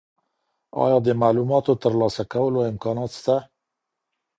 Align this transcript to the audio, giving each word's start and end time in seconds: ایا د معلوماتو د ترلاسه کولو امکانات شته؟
ایا 0.83 0.97
د 1.05 1.07
معلوماتو 1.21 1.71
د 1.75 1.79
ترلاسه 1.83 2.23
کولو 2.33 2.59
امکانات 2.71 3.11
شته؟ 3.19 3.35